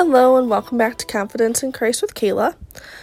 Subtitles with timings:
[0.00, 2.56] Hello, and welcome back to Confidence in Christ with Kala.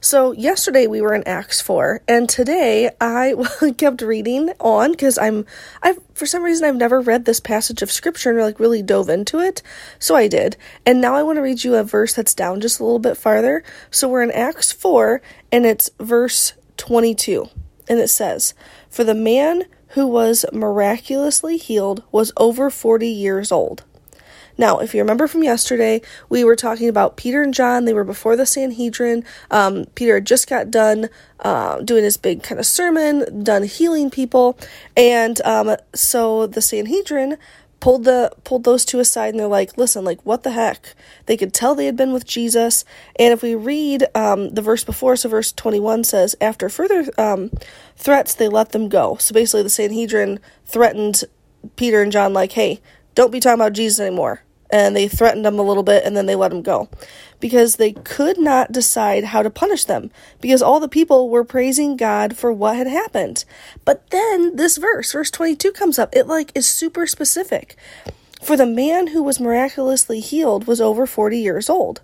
[0.00, 3.34] So, yesterday we were in Acts 4, and today I
[3.76, 5.44] kept reading on because I'm,
[5.82, 9.10] I for some reason, I've never read this passage of scripture and like really dove
[9.10, 9.60] into it.
[9.98, 10.56] So I did.
[10.86, 13.18] And now I want to read you a verse that's down just a little bit
[13.18, 13.62] farther.
[13.90, 15.20] So, we're in Acts 4,
[15.52, 17.50] and it's verse 22,
[17.86, 18.54] and it says,
[18.88, 23.84] For the man who was miraculously healed was over 40 years old.
[24.58, 27.84] Now, if you remember from yesterday, we were talking about Peter and John.
[27.84, 29.24] They were before the Sanhedrin.
[29.52, 31.08] Um, Peter had just got done
[31.40, 34.58] uh, doing his big kind of sermon, done healing people,
[34.96, 37.38] and um, so the Sanhedrin
[37.80, 40.96] pulled the pulled those two aside and they're like listen like what the heck?
[41.26, 42.84] They could tell they had been with jesus.
[43.16, 47.52] And if we read um, the verse before so verse 21 says after further um,
[47.96, 49.16] threats they let them go.
[49.20, 51.22] So basically the sanhedrin threatened
[51.76, 52.80] peter and john like hey
[53.14, 56.26] don't be talking about jesus anymore and they threatened them a little bit and then
[56.26, 56.88] they let them go
[57.40, 60.10] because they could not decide how to punish them
[60.40, 63.44] because all the people were praising God for what had happened.
[63.84, 66.14] But then this verse, verse 22 comes up.
[66.14, 67.76] It like is super specific.
[68.42, 72.00] For the man who was miraculously healed was over 40 years old.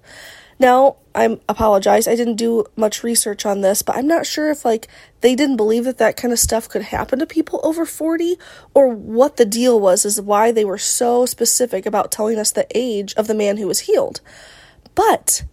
[0.59, 2.09] Now, I apologize.
[2.09, 4.89] I didn't do much research on this, but I'm not sure if like
[5.21, 8.37] they didn't believe that that kind of stuff could happen to people over 40
[8.73, 12.67] or what the deal was is why they were so specific about telling us the
[12.75, 14.21] age of the man who was healed.
[14.95, 15.45] But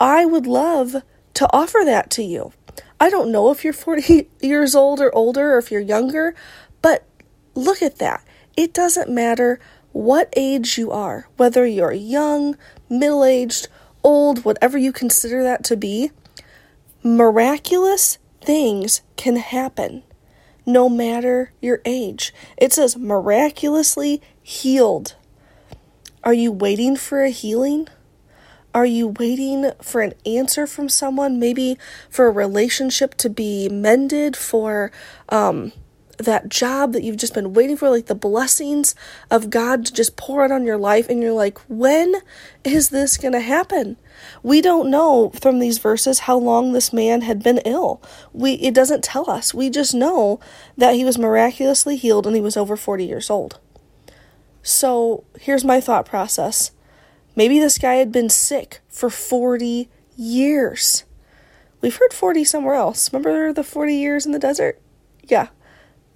[0.00, 0.96] I would love
[1.34, 2.52] to offer that to you.
[3.00, 6.34] I don't know if you're 40 years old or older or if you're younger,
[6.82, 7.06] but
[7.54, 8.24] look at that.
[8.56, 9.60] It doesn't matter
[9.92, 12.56] what age you are, whether you're young,
[12.90, 13.68] middle aged,
[14.02, 16.10] old, whatever you consider that to be,
[17.02, 20.02] miraculous things can happen
[20.66, 22.32] no matter your age.
[22.58, 25.14] It says miraculously healed.
[26.22, 27.88] Are you waiting for a healing?
[28.74, 31.40] Are you waiting for an answer from someone?
[31.40, 31.78] Maybe
[32.10, 34.92] for a relationship to be mended, for
[35.30, 35.72] um,
[36.18, 38.94] that job that you've just been waiting for, like the blessings
[39.30, 42.16] of God to just pour out on your life, and you're like, when
[42.64, 43.96] is this going to happen?
[44.42, 48.02] We don't know from these verses how long this man had been ill.
[48.32, 49.54] We it doesn't tell us.
[49.54, 50.40] We just know
[50.76, 53.60] that he was miraculously healed and he was over 40 years old.
[54.62, 56.72] So, here's my thought process.
[57.36, 61.04] Maybe this guy had been sick for 40 years.
[61.80, 63.12] We've heard 40 somewhere else.
[63.12, 64.80] Remember the 40 years in the desert?
[65.22, 65.48] Yeah,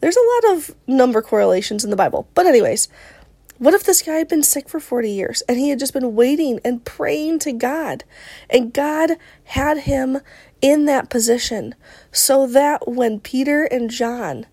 [0.03, 2.29] there's a lot of number correlations in the Bible.
[2.35, 2.89] But, anyways,
[3.59, 6.17] what if this guy had been sick for 40 years and he had just been
[6.17, 8.03] waiting and praying to God?
[8.51, 9.13] And God
[9.45, 10.19] had him
[10.61, 11.77] in that position
[12.11, 14.47] so that when Peter and John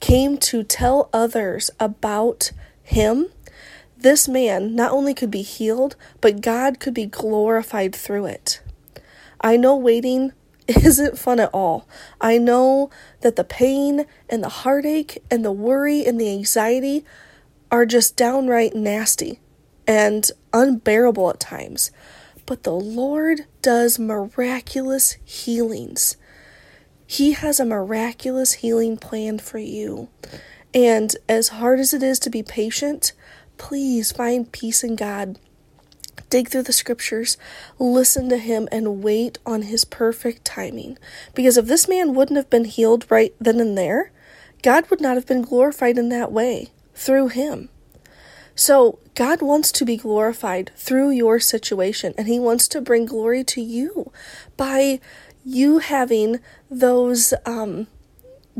[0.00, 3.28] came to tell others about him,
[3.98, 8.62] this man not only could be healed, but God could be glorified through it.
[9.38, 10.32] I know waiting
[10.68, 11.86] isn't fun at all.
[12.20, 17.04] I know that the pain and the heartache and the worry and the anxiety
[17.70, 19.40] are just downright nasty
[19.86, 21.90] and unbearable at times.
[22.46, 26.16] But the Lord does miraculous healings.
[27.06, 30.08] He has a miraculous healing plan for you.
[30.72, 33.12] And as hard as it is to be patient,
[33.58, 35.38] please find peace in God
[36.34, 37.36] dig through the scriptures,
[37.78, 40.98] listen to him, and wait on his perfect timing.
[41.32, 44.10] Because if this man wouldn't have been healed right then and there,
[44.60, 47.68] God would not have been glorified in that way through him.
[48.56, 53.44] So, God wants to be glorified through your situation, and He wants to bring glory
[53.44, 54.10] to you
[54.56, 54.98] by
[55.44, 57.86] you having those um,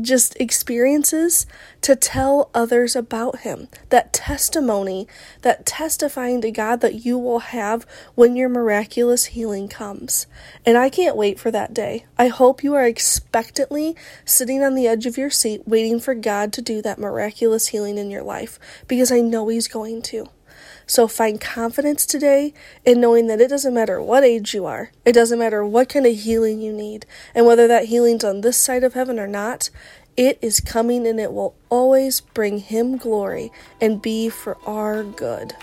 [0.01, 1.45] just experiences
[1.81, 3.67] to tell others about him.
[3.89, 5.07] That testimony,
[5.41, 7.85] that testifying to God that you will have
[8.15, 10.27] when your miraculous healing comes.
[10.65, 12.05] And I can't wait for that day.
[12.17, 13.95] I hope you are expectantly
[14.25, 17.97] sitting on the edge of your seat waiting for God to do that miraculous healing
[17.97, 20.29] in your life because I know He's going to.
[20.87, 22.53] So find confidence today
[22.83, 26.05] in knowing that it doesn't matter what age you are, it doesn't matter what kind
[26.05, 29.69] of healing you need, and whether that healing's on this side of heaven or not,
[30.17, 35.55] it is coming and it will always bring Him glory and be for our good.